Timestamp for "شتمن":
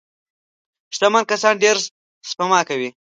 0.95-1.23